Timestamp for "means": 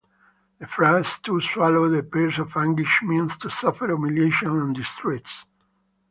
3.03-3.37